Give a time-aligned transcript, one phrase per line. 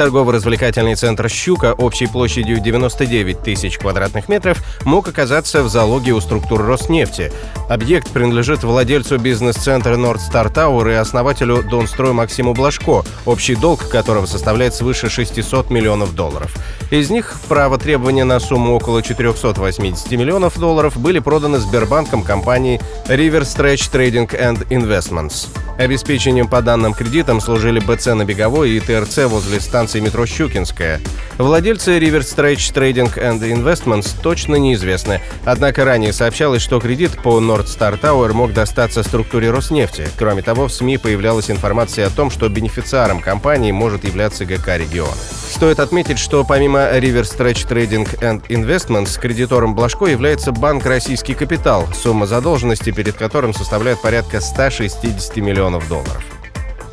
[0.00, 4.56] Торгово-развлекательный центр «Щука» общей площадью 99 тысяч квадратных метров
[4.86, 7.30] мог оказаться в залоге у структур Роснефти.
[7.68, 14.24] Объект принадлежит владельцу бизнес-центра Nord Star Tower и основателю Донстрой Максиму Блажко, общий долг которого
[14.24, 16.56] составляет свыше 600 миллионов долларов.
[16.90, 23.42] Из них право требования на сумму около 480 миллионов долларов были проданы Сбербанком компании River
[23.42, 25.48] Stretch Trading and Investments.
[25.80, 31.00] Обеспечением по данным кредитам служили БЦ на Беговой и ТРЦ возле станции метро Щукинская.
[31.38, 35.20] Владельцы River Stretch Trading and Investments точно неизвестны.
[35.44, 40.08] Однако ранее сообщалось, что кредит по Nord Star Tower мог достаться структуре Роснефти.
[40.18, 45.10] Кроме того, в СМИ появлялась информация о том, что бенефициаром компании может являться ГК региона.
[45.50, 51.88] Стоит отметить, что помимо River Stretch Trading and Investments, кредитором Блажко является банк «Российский капитал»,
[51.94, 56.39] сумма задолженности перед которым составляет порядка 160 миллионов долларов.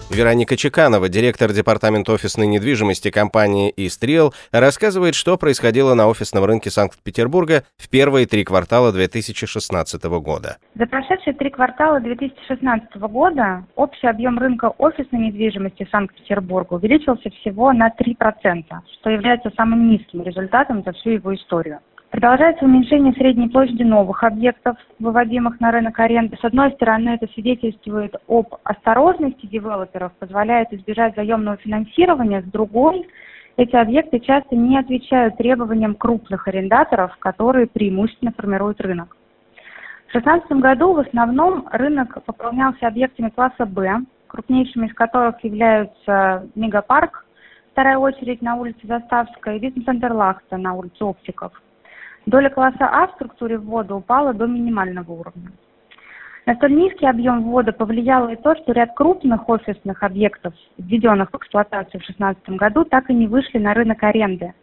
[0.09, 7.63] Вероника Чеканова, директор департамента офисной недвижимости компании «Истрил», рассказывает, что происходило на офисном рынке Санкт-Петербурга
[7.75, 10.57] в первые три квартала 2016 года.
[10.75, 17.73] За прошедшие три квартала 2016 года общий объем рынка офисной недвижимости в Санкт-Петербурге увеличился всего
[17.73, 18.63] на 3%,
[18.99, 21.79] что является самым низким результатом за всю его историю.
[22.09, 26.37] Продолжается уменьшение средней площади новых объектов, выводимых на рынок аренды.
[26.41, 32.41] С одной стороны, это свидетельствует об осторожности девелоперов, позволяет избежать заемного финансирования.
[32.41, 33.05] С другой,
[33.57, 39.17] эти объекты часто не отвечают требованиям крупных арендаторов, которые преимущественно формируют рынок.
[40.07, 47.25] В 2016 году в основном рынок пополнялся объектами класса «Б», крупнейшими из которых являются Мегапарк,
[47.73, 51.51] вторая очередь на улице Заставская и бизнес-центр Лахта на улице Оптиков–
[52.27, 55.49] Доля класса А в структуре ввода упала до минимального уровня.
[56.45, 61.37] На столь низкий объем ввода повлияло и то, что ряд крупных офисных объектов, введенных в
[61.37, 64.53] эксплуатацию в 2016 году, так и не вышли на рынок аренды.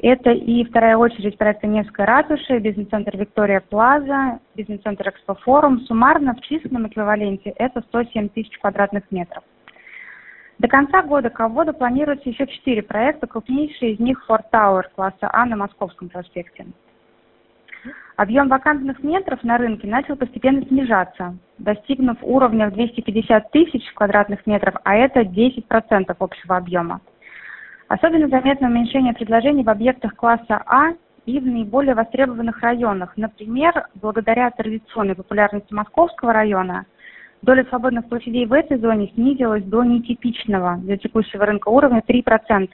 [0.00, 5.82] Это и вторая очередь проекта Невская ратуша, бизнес-центр Виктория Плаза, бизнес-центр Экспофорум.
[5.82, 9.44] Суммарно в численном эквиваленте это 107 тысяч квадратных метров.
[10.58, 15.30] До конца года к вводу планируется еще четыре проекта, крупнейший из них Форт Тауэр класса
[15.32, 16.66] А на Московском проспекте.
[18.16, 24.74] Объем вакантных метров на рынке начал постепенно снижаться, достигнув уровня в 250 тысяч квадратных метров,
[24.84, 27.00] а это 10% общего объема.
[27.88, 30.94] Особенно заметно уменьшение предложений в объектах класса А
[31.26, 33.12] и в наиболее востребованных районах.
[33.16, 36.86] Например, благодаря традиционной популярности Московского района,
[37.42, 42.70] доля свободных площадей в этой зоне снизилась до нетипичного для текущего рынка уровня 3%,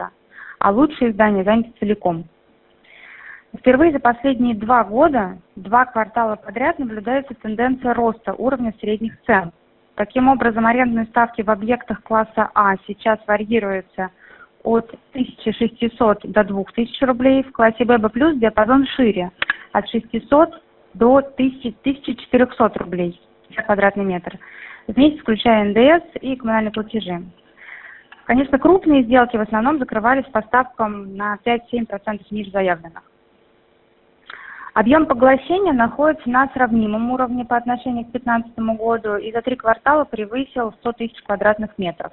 [0.59, 2.25] а лучшие здания заняты целиком.
[3.57, 9.53] Впервые за последние два года, два квартала подряд наблюдается тенденция роста уровня средних цен.
[9.95, 14.09] Таким образом, арендные ставки в объектах класса А сейчас варьируются
[14.63, 19.31] от 1600 до 2000 рублей, в классе ББ+, диапазон шире,
[19.73, 20.63] от 600
[20.95, 23.21] до 1400 рублей
[23.55, 24.39] за квадратный метр,
[24.87, 27.23] вместе включая НДС и коммунальные платежи.
[28.25, 33.03] Конечно, крупные сделки в основном закрывались по ставкам на 5-7% ниже заявленных.
[34.75, 40.05] Объем поглощения находится на сравнимом уровне по отношению к 2015 году и за три квартала
[40.05, 42.13] превысил 100 тысяч квадратных метров.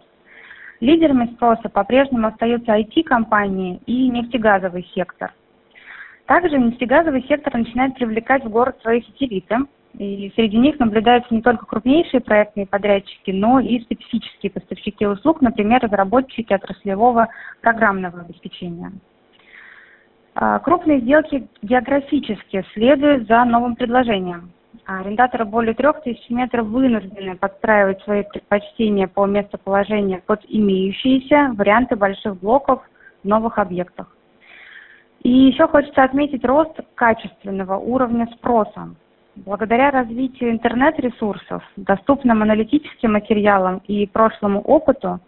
[0.81, 5.33] Лидерами спроса по-прежнему остаются IT-компании и нефтегазовый сектор.
[6.25, 9.57] Также нефтегазовый сектор начинает привлекать в город свои сателлиты,
[9.97, 15.81] и среди них наблюдаются не только крупнейшие проектные подрядчики, но и специфические поставщики услуг, например,
[15.81, 17.29] разработчики отраслевого
[17.61, 18.91] программного обеспечения.
[20.41, 24.53] А, крупные сделки географически следуют за новым предложением.
[24.85, 32.39] А арендаторы более 3000 метров вынуждены подстраивать свои предпочтения по местоположению под имеющиеся варианты больших
[32.39, 32.81] блоков
[33.21, 34.15] в новых объектах.
[35.23, 38.95] И еще хочется отметить рост качественного уровня спроса.
[39.35, 45.19] Благодаря развитию интернет-ресурсов, доступным аналитическим материалам и прошлому опыту,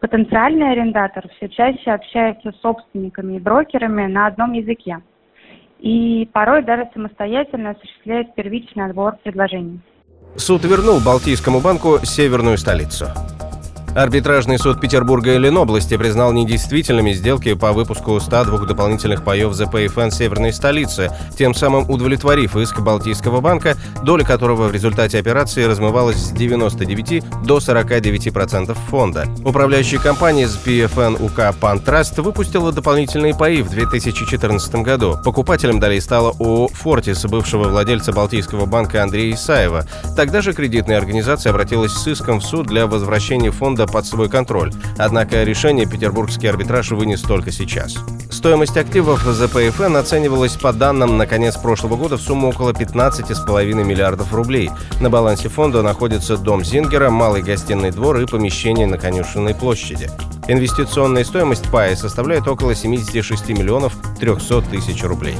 [0.00, 4.98] Потенциальный арендатор все чаще общается с собственниками и брокерами на одном языке
[5.78, 9.80] и порой даже самостоятельно осуществляет первичный отбор предложений.
[10.36, 13.06] Суд вернул Балтийскому банку северную столицу.
[13.96, 20.52] Арбитражный суд Петербурга и Ленобласти признал недействительными сделки по выпуску 102 дополнительных паев ЗПФН северной
[20.52, 27.24] столицы, тем самым удовлетворив иск Балтийского банка, доля которого в результате операции размывалась с 99
[27.46, 29.26] до 49% фонда.
[29.42, 35.16] Управляющая компания ЗПФН УК «Пантраст» выпустила дополнительные паи в 2014 году.
[35.24, 39.86] Покупателем долей стала ООО «Фортис», бывшего владельца Балтийского банка Андрея Исаева.
[40.14, 44.72] Тогда же кредитная организация обратилась с иском в суд для возвращения фонда под свой контроль.
[44.98, 47.96] Однако решение петербургский арбитраж вынес только сейчас.
[48.30, 54.32] Стоимость активов ЗПФН оценивалась по данным на конец прошлого года в сумму около 15,5 миллиардов
[54.34, 54.70] рублей.
[55.00, 60.10] На балансе фонда находится дом Зингера, малый гостиный двор и помещение на Конюшенной площади.
[60.48, 65.36] Инвестиционная стоимость пая составляет около 76 миллионов 300 тысяч рублей.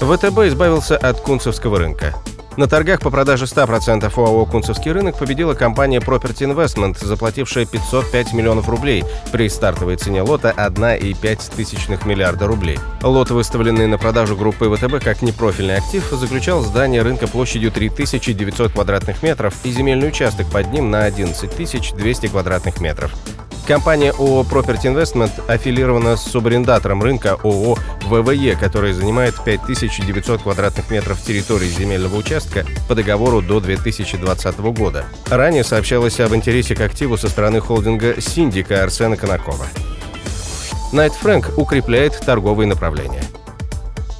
[0.00, 2.14] ВТБ избавился от кунцевского рынка.
[2.58, 8.68] На торгах по продаже 100% ОАО «Кунцевский рынок» победила компания Property Investment, заплатившая 505 миллионов
[8.68, 12.80] рублей при стартовой цене лота 1,5 миллиарда рублей.
[13.00, 19.22] Лот, выставленный на продажу группы ВТБ как непрофильный актив, заключал здание рынка площадью 3900 квадратных
[19.22, 23.14] метров и земельный участок под ним на 11 200 квадратных метров.
[23.68, 27.76] Компания ООО Property Investment аффилирована с субарендатором рынка ООО
[28.06, 35.04] ВВЕ, который занимает 5900 квадратных метров территории земельного участка по договору до 2020 года.
[35.28, 39.66] Ранее сообщалось об интересе к активу со стороны холдинга «Синдика» Арсена Конакова.
[40.90, 43.22] Найт Фрэнк укрепляет торговые направления.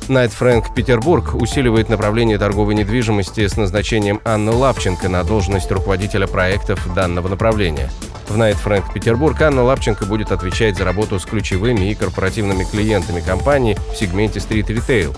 [0.08, 6.94] Найт Фрэнк Петербург усиливает направление торговой недвижимости с назначением Анны Лапченко на должность руководителя проектов
[6.94, 7.90] данного направления.
[8.28, 13.20] В Night Frank Петербург Анна Лапченко будет отвечать за работу с ключевыми и корпоративными клиентами
[13.20, 15.14] компании в сегменте стрит-ритейл.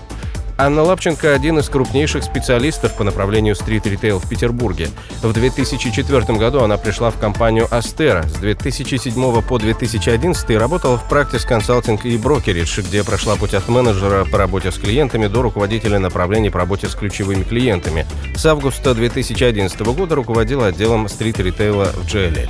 [0.57, 4.89] Анна Лапченко– один из крупнейших специалистов по направлению стрит-ритейл в Петербурге.
[5.21, 8.23] В 2004 году она пришла в компанию «Астера».
[8.23, 14.25] С 2007 по 2011 работала в Practice Consulting и Brokerage, где прошла путь от менеджера
[14.25, 18.05] по работе с клиентами до руководителя направлений по работе с ключевыми клиентами.
[18.35, 22.49] С августа 2011 года руководила отделом стрит-ритейла в GLL.